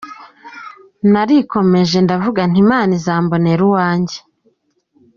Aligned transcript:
Narikomeje 1.11 1.97
ndavuga 2.05 2.41
nti 2.49 2.59
‘Imana 2.63 2.91
izambonera 2.99 3.61
uwanjye’. 3.69 4.17